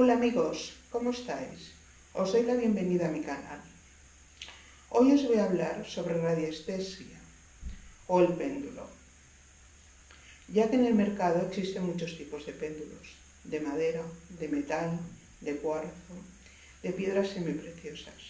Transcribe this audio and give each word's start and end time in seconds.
Hola 0.00 0.12
amigos, 0.12 0.74
¿cómo 0.92 1.10
estáis? 1.10 1.72
Os 2.14 2.30
doy 2.30 2.44
la 2.44 2.54
bienvenida 2.54 3.08
a 3.08 3.10
mi 3.10 3.20
canal. 3.20 3.60
Hoy 4.90 5.10
os 5.10 5.26
voy 5.26 5.38
a 5.38 5.46
hablar 5.46 5.84
sobre 5.88 6.22
radiestesia 6.22 7.18
o 8.06 8.20
el 8.20 8.32
péndulo, 8.34 8.86
ya 10.46 10.70
que 10.70 10.76
en 10.76 10.86
el 10.86 10.94
mercado 10.94 11.44
existen 11.44 11.82
muchos 11.84 12.16
tipos 12.16 12.46
de 12.46 12.52
péndulos, 12.52 13.06
de 13.42 13.58
madera, 13.58 14.04
de 14.38 14.46
metal, 14.46 15.00
de 15.40 15.56
cuarzo, 15.56 16.14
de 16.84 16.92
piedras 16.92 17.30
semipreciosas. 17.30 18.22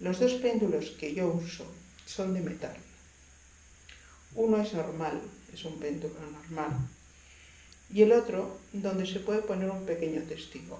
Los 0.00 0.20
dos 0.20 0.34
péndulos 0.34 0.90
que 1.00 1.14
yo 1.14 1.28
uso 1.28 1.64
son 2.04 2.34
de 2.34 2.42
metal. 2.42 2.76
Uno 4.34 4.60
es 4.60 4.74
normal, 4.74 5.18
es 5.50 5.64
un 5.64 5.78
péndulo 5.78 6.20
normal, 6.20 6.76
y 7.92 8.02
el 8.02 8.12
otro 8.12 8.58
donde 8.72 9.06
se 9.06 9.20
puede 9.20 9.42
poner 9.42 9.70
un 9.70 9.84
pequeño 9.84 10.22
testigo. 10.22 10.78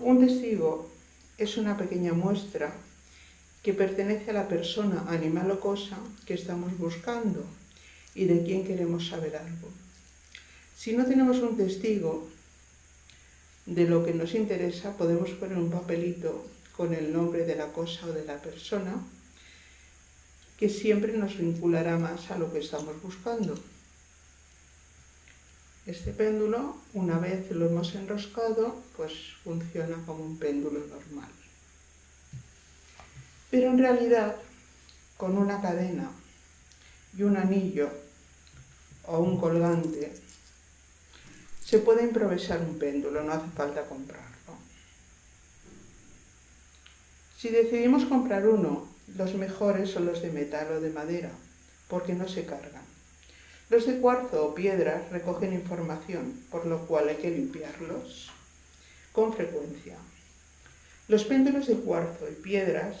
Un 0.00 0.26
testigo 0.26 0.90
es 1.38 1.56
una 1.56 1.76
pequeña 1.76 2.12
muestra 2.12 2.72
que 3.62 3.74
pertenece 3.74 4.30
a 4.30 4.34
la 4.34 4.48
persona, 4.48 5.04
animal 5.08 5.50
o 5.50 5.60
cosa 5.60 5.98
que 6.26 6.34
estamos 6.34 6.76
buscando 6.78 7.44
y 8.14 8.24
de 8.24 8.42
quien 8.42 8.64
queremos 8.64 9.08
saber 9.08 9.36
algo. 9.36 9.68
Si 10.76 10.96
no 10.96 11.04
tenemos 11.04 11.38
un 11.38 11.56
testigo 11.56 12.28
de 13.66 13.84
lo 13.84 14.04
que 14.04 14.14
nos 14.14 14.34
interesa, 14.34 14.96
podemos 14.96 15.30
poner 15.30 15.58
un 15.58 15.70
papelito 15.70 16.46
con 16.76 16.94
el 16.94 17.12
nombre 17.12 17.44
de 17.44 17.56
la 17.56 17.72
cosa 17.72 18.06
o 18.06 18.12
de 18.12 18.24
la 18.24 18.40
persona 18.40 18.94
que 20.58 20.68
siempre 20.68 21.16
nos 21.16 21.38
vinculará 21.38 21.98
más 21.98 22.30
a 22.30 22.38
lo 22.38 22.52
que 22.52 22.58
estamos 22.58 23.00
buscando. 23.02 23.54
Este 25.90 26.12
péndulo, 26.12 26.76
una 26.94 27.18
vez 27.18 27.50
lo 27.50 27.66
hemos 27.66 27.96
enroscado, 27.96 28.76
pues 28.96 29.12
funciona 29.42 29.96
como 30.06 30.22
un 30.22 30.38
péndulo 30.38 30.78
normal. 30.86 31.28
Pero 33.50 33.70
en 33.70 33.78
realidad, 33.78 34.36
con 35.16 35.36
una 35.36 35.60
cadena 35.60 36.08
y 37.18 37.24
un 37.24 37.36
anillo 37.36 37.90
o 39.08 39.18
un 39.18 39.40
colgante, 39.40 40.12
se 41.64 41.80
puede 41.80 42.04
improvisar 42.04 42.60
un 42.60 42.78
péndulo, 42.78 43.24
no 43.24 43.32
hace 43.32 43.50
falta 43.56 43.82
comprarlo. 43.86 44.54
Si 47.36 47.48
decidimos 47.48 48.04
comprar 48.04 48.46
uno, 48.46 48.86
los 49.16 49.34
mejores 49.34 49.90
son 49.90 50.06
los 50.06 50.22
de 50.22 50.30
metal 50.30 50.70
o 50.70 50.80
de 50.80 50.90
madera, 50.90 51.32
porque 51.88 52.14
no 52.14 52.28
se 52.28 52.46
cargan. 52.46 52.89
Los 53.70 53.86
de 53.86 54.00
cuarzo 54.00 54.46
o 54.46 54.52
piedras 54.52 55.12
recogen 55.12 55.52
información, 55.52 56.42
por 56.50 56.66
lo 56.66 56.88
cual 56.88 57.08
hay 57.08 57.18
que 57.22 57.30
limpiarlos 57.30 58.28
con 59.12 59.32
frecuencia. 59.32 59.96
Los 61.06 61.22
péndulos 61.22 61.68
de 61.68 61.76
cuarzo 61.76 62.28
y 62.28 62.34
piedras 62.34 62.96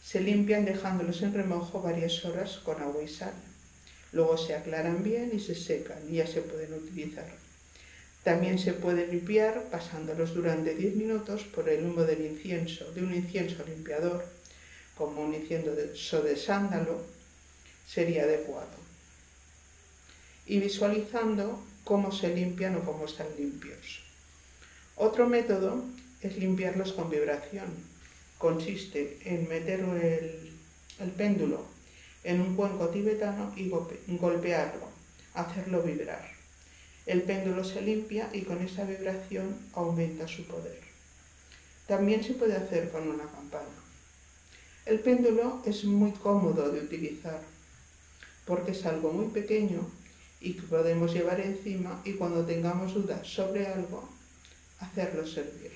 se 0.00 0.20
limpian 0.20 0.64
dejándolos 0.64 1.22
en 1.22 1.34
remojo 1.34 1.82
varias 1.82 2.24
horas 2.24 2.58
con 2.58 2.80
agua 2.80 3.02
y 3.02 3.08
sal. 3.08 3.34
Luego 4.12 4.38
se 4.38 4.54
aclaran 4.54 5.02
bien 5.02 5.32
y 5.34 5.40
se 5.40 5.56
secan 5.56 5.98
y 6.08 6.18
ya 6.18 6.28
se 6.28 6.42
pueden 6.42 6.74
utilizar. 6.74 7.26
También 8.22 8.60
se 8.60 8.74
puede 8.74 9.08
limpiar 9.08 9.64
pasándolos 9.64 10.32
durante 10.32 10.76
10 10.76 10.94
minutos 10.94 11.42
por 11.42 11.68
el 11.68 11.84
humo 11.84 12.04
del 12.04 12.24
incienso, 12.24 12.92
de 12.92 13.02
un 13.02 13.12
incienso 13.12 13.64
limpiador, 13.66 14.24
como 14.96 15.22
un 15.22 15.34
incienso 15.34 16.22
de 16.22 16.36
sándalo, 16.36 17.02
sería 17.84 18.22
adecuado 18.22 18.87
y 20.48 20.58
visualizando 20.60 21.62
cómo 21.84 22.10
se 22.10 22.34
limpian 22.34 22.76
o 22.76 22.80
cómo 22.80 23.04
están 23.04 23.28
limpios. 23.38 24.00
Otro 24.96 25.28
método 25.28 25.84
es 26.22 26.36
limpiarlos 26.38 26.92
con 26.94 27.10
vibración. 27.10 27.66
Consiste 28.38 29.18
en 29.24 29.48
meter 29.48 29.80
el, 29.80 31.10
péndulo 31.12 31.64
en 32.24 32.40
un 32.40 32.56
cuenco 32.56 32.88
tibetano 32.88 33.52
y 33.56 33.68
golpearlo, 34.16 34.88
hacerlo 35.34 35.82
vibrar. 35.82 36.26
El 37.06 37.22
péndulo 37.22 37.62
se 37.62 37.82
limpia 37.82 38.28
y 38.32 38.42
con 38.42 38.60
esa 38.62 38.84
vibración 38.84 39.56
aumenta 39.74 40.26
su 40.26 40.44
poder. 40.46 40.80
También 41.86 42.24
se 42.24 42.34
puede 42.34 42.56
hacer 42.56 42.90
con 42.90 43.08
una 43.08 43.24
campana. 43.24 43.64
El 44.86 45.00
péndulo 45.00 45.62
es 45.66 45.84
muy 45.84 46.12
cómodo 46.12 46.70
de 46.70 46.80
utilizar 46.80 47.40
porque 48.46 48.72
es 48.72 48.84
algo 48.86 49.12
muy 49.12 49.26
pequeño 49.26 49.86
y 50.40 50.54
que 50.54 50.62
podemos 50.62 51.12
llevar 51.12 51.40
encima 51.40 52.00
y 52.04 52.12
cuando 52.12 52.44
tengamos 52.44 52.94
dudas 52.94 53.26
sobre 53.26 53.66
algo, 53.66 54.08
hacerlo 54.80 55.26
servir. 55.26 55.72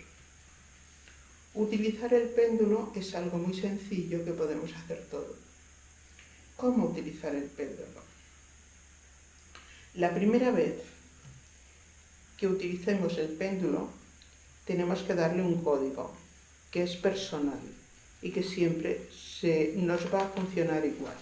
Utilizar 1.55 2.15
el 2.15 2.29
péndulo 2.29 2.93
es 2.95 3.15
algo 3.15 3.39
muy 3.39 3.59
sencillo 3.59 4.25
que 4.25 4.33
podemos 4.33 4.73
hacer 4.73 5.05
todo. 5.11 5.37
¿Cómo 6.57 6.87
utilizar 6.87 7.35
el 7.35 7.45
péndulo? 7.45 8.01
La 9.95 10.15
primera 10.15 10.51
vez 10.51 10.77
que 12.39 12.47
utilicemos 12.47 13.19
el 13.19 13.29
péndulo, 13.29 13.89
tenemos 14.65 15.01
que 15.01 15.15
darle 15.15 15.43
un 15.43 15.63
código 15.63 16.15
que 16.71 16.85
es 16.85 16.97
personal 16.97 17.61
y 18.23 18.31
que 18.31 18.43
siempre 18.43 19.09
se, 19.13 19.75
nos 19.77 20.13
va 20.13 20.25
a 20.25 20.29
funcionar 20.29 20.87
igual. 20.87 21.17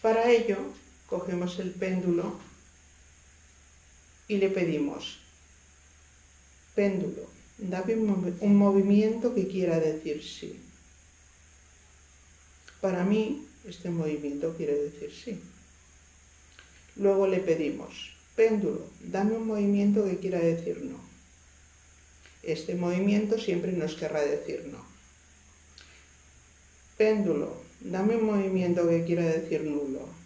Para 0.00 0.28
ello, 0.30 0.58
cogemos 1.12 1.58
el 1.58 1.72
péndulo 1.72 2.38
y 4.28 4.38
le 4.38 4.48
pedimos, 4.48 5.18
péndulo, 6.74 7.28
dame 7.58 7.96
un 7.96 8.56
movimiento 8.56 9.34
que 9.34 9.46
quiera 9.46 9.78
decir 9.78 10.24
sí. 10.24 10.58
Para 12.80 13.04
mí, 13.04 13.46
este 13.68 13.90
movimiento 13.90 14.54
quiere 14.56 14.72
decir 14.72 15.12
sí. 15.12 15.38
Luego 16.96 17.26
le 17.26 17.40
pedimos, 17.40 18.14
péndulo, 18.34 18.86
dame 19.04 19.36
un 19.36 19.46
movimiento 19.46 20.06
que 20.06 20.16
quiera 20.16 20.38
decir 20.38 20.82
no. 20.82 20.96
Este 22.42 22.74
movimiento 22.74 23.38
siempre 23.38 23.72
nos 23.72 23.96
querrá 23.96 24.22
decir 24.22 24.64
no. 24.72 24.82
Péndulo, 26.96 27.54
dame 27.80 28.16
un 28.16 28.24
movimiento 28.24 28.88
que 28.88 29.04
quiera 29.04 29.26
decir 29.26 29.64
nulo. 29.64 30.21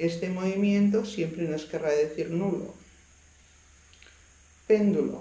Este 0.00 0.30
movimiento 0.30 1.04
siempre 1.04 1.42
nos 1.44 1.66
querrá 1.66 1.90
decir 1.90 2.30
nulo. 2.30 2.72
Péndulo. 4.66 5.20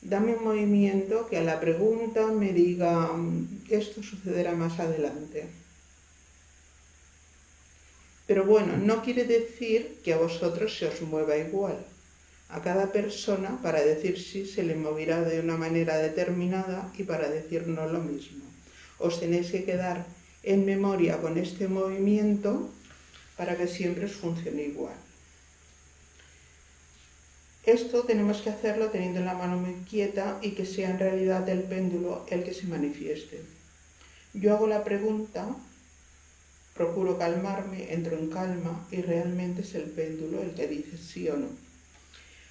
Dame 0.00 0.36
un 0.36 0.44
movimiento 0.44 1.26
que 1.26 1.38
a 1.38 1.42
la 1.42 1.58
pregunta 1.58 2.28
me 2.28 2.52
diga 2.52 3.10
esto 3.68 4.00
sucederá 4.00 4.52
más 4.54 4.78
adelante. 4.78 5.48
Pero 8.28 8.44
bueno, 8.44 8.76
no 8.76 9.02
quiere 9.02 9.24
decir 9.24 9.98
que 10.04 10.12
a 10.12 10.18
vosotros 10.18 10.78
se 10.78 10.86
os 10.86 11.02
mueva 11.02 11.36
igual. 11.36 11.84
A 12.48 12.62
cada 12.62 12.92
persona 12.92 13.58
para 13.60 13.82
decir 13.82 14.22
sí 14.22 14.46
se 14.46 14.62
le 14.62 14.76
moverá 14.76 15.22
de 15.22 15.40
una 15.40 15.56
manera 15.56 15.98
determinada 15.98 16.92
y 16.96 17.02
para 17.02 17.28
decir 17.28 17.66
no 17.66 17.88
lo 17.88 17.98
mismo. 17.98 18.44
Os 19.00 19.18
tenéis 19.18 19.50
que 19.50 19.64
quedar 19.64 20.06
en 20.44 20.64
memoria 20.64 21.18
con 21.18 21.38
este 21.38 21.66
movimiento 21.66 22.70
para 23.40 23.56
que 23.56 23.66
siempre 23.66 24.04
os 24.04 24.12
funcione 24.12 24.64
igual. 24.64 24.98
Esto 27.64 28.02
tenemos 28.02 28.42
que 28.42 28.50
hacerlo 28.50 28.90
teniendo 28.90 29.20
la 29.22 29.32
mano 29.32 29.56
muy 29.56 29.76
quieta 29.88 30.38
y 30.42 30.50
que 30.50 30.66
sea 30.66 30.90
en 30.90 30.98
realidad 30.98 31.48
el 31.48 31.62
péndulo 31.62 32.26
el 32.28 32.44
que 32.44 32.52
se 32.52 32.66
manifieste. 32.66 33.40
Yo 34.34 34.52
hago 34.52 34.66
la 34.66 34.84
pregunta, 34.84 35.56
procuro 36.74 37.16
calmarme, 37.16 37.94
entro 37.94 38.18
en 38.18 38.28
calma 38.28 38.86
y 38.90 39.00
realmente 39.00 39.62
es 39.62 39.74
el 39.74 39.84
péndulo 39.84 40.42
el 40.42 40.52
que 40.52 40.68
dice 40.68 40.98
sí 40.98 41.26
o 41.30 41.38
no. 41.38 41.48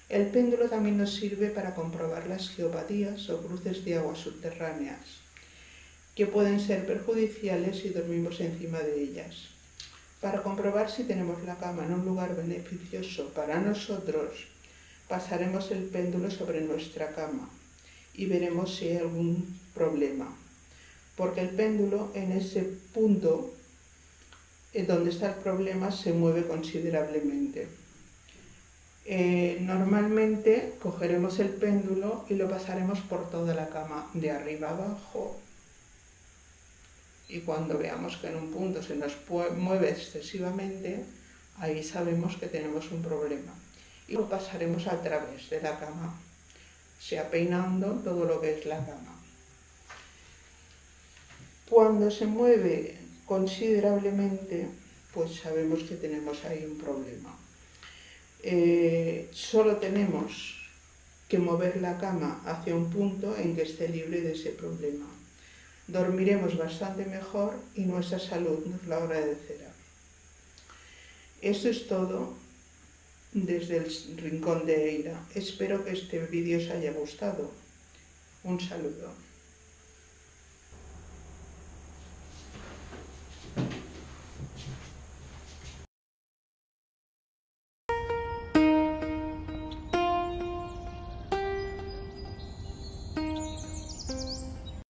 El 0.08 0.26
péndulo 0.26 0.68
también 0.68 0.98
nos 0.98 1.14
sirve 1.14 1.50
para 1.50 1.76
comprobar 1.76 2.26
las 2.26 2.48
geopatías 2.48 3.30
o 3.30 3.40
cruces 3.40 3.84
de 3.84 3.94
aguas 3.94 4.18
subterráneas, 4.18 5.22
que 6.16 6.26
pueden 6.26 6.58
ser 6.58 6.84
perjudiciales 6.84 7.78
si 7.78 7.90
dormimos 7.90 8.40
encima 8.40 8.80
de 8.80 9.00
ellas. 9.00 9.59
Para 10.20 10.42
comprobar 10.42 10.90
si 10.90 11.04
tenemos 11.04 11.42
la 11.44 11.56
cama 11.56 11.84
en 11.84 11.94
un 11.94 12.04
lugar 12.04 12.36
beneficioso 12.36 13.28
para 13.34 13.58
nosotros, 13.58 14.48
pasaremos 15.08 15.70
el 15.70 15.84
péndulo 15.84 16.30
sobre 16.30 16.60
nuestra 16.60 17.12
cama 17.12 17.48
y 18.14 18.26
veremos 18.26 18.76
si 18.76 18.88
hay 18.88 18.96
algún 18.98 19.58
problema. 19.74 20.36
Porque 21.16 21.40
el 21.40 21.50
péndulo 21.50 22.10
en 22.14 22.32
ese 22.32 22.62
punto 22.92 23.54
en 24.74 24.86
donde 24.86 25.10
está 25.10 25.28
el 25.28 25.34
problema 25.36 25.90
se 25.90 26.12
mueve 26.12 26.46
considerablemente. 26.46 27.68
Eh, 29.06 29.58
normalmente 29.62 30.74
cogeremos 30.80 31.38
el 31.40 31.48
péndulo 31.48 32.26
y 32.28 32.34
lo 32.34 32.48
pasaremos 32.48 33.00
por 33.00 33.30
toda 33.30 33.54
la 33.54 33.68
cama, 33.68 34.10
de 34.14 34.30
arriba 34.30 34.70
abajo, 34.70 35.40
y 37.30 37.40
cuando 37.40 37.78
veamos 37.78 38.16
que 38.16 38.28
en 38.28 38.36
un 38.36 38.50
punto 38.50 38.82
se 38.82 38.96
nos 38.96 39.16
mueve 39.56 39.90
excesivamente, 39.90 41.04
ahí 41.58 41.82
sabemos 41.82 42.36
que 42.36 42.46
tenemos 42.46 42.90
un 42.90 43.02
problema. 43.02 43.54
y 44.08 44.14
lo 44.14 44.28
pasaremos 44.28 44.88
a 44.88 45.00
través 45.00 45.48
de 45.50 45.60
la 45.60 45.78
cama, 45.78 46.18
sea 46.98 47.30
peinando 47.30 47.92
todo 48.02 48.24
lo 48.24 48.40
que 48.40 48.58
es 48.58 48.66
la 48.66 48.84
cama. 48.84 49.14
Cuando 51.68 52.10
se 52.10 52.26
mueve 52.26 52.98
considerablemente, 53.24 54.66
pues 55.14 55.36
sabemos 55.36 55.84
que 55.84 55.94
tenemos 55.94 56.44
ahí 56.44 56.64
un 56.64 56.76
problema. 56.78 57.38
Eh, 58.42 59.28
solo 59.32 59.76
tenemos 59.76 60.56
que 61.28 61.38
mover 61.38 61.80
la 61.80 61.96
cama 61.96 62.42
hacia 62.44 62.74
un 62.74 62.90
punto 62.90 63.36
en 63.36 63.54
que 63.54 63.62
esté 63.62 63.88
libre 63.88 64.22
de 64.22 64.32
ese 64.32 64.50
problema. 64.50 65.06
Dormiremos 65.90 66.56
bastante 66.56 67.04
mejor 67.04 67.54
y 67.74 67.82
nuestra 67.82 68.20
salud 68.20 68.64
nos 68.64 68.86
lo 68.86 68.94
agradecerá. 68.94 69.72
Esto 71.42 71.68
es 71.68 71.88
todo 71.88 72.34
desde 73.32 73.78
el 73.78 74.16
rincón 74.18 74.66
de 74.66 74.90
Eira. 74.90 75.20
Espero 75.34 75.84
que 75.84 75.92
este 75.92 76.20
vídeo 76.26 76.58
os 76.58 76.70
haya 76.70 76.92
gustado. 76.92 77.50
Un 78.44 78.60
saludo. 78.60 79.29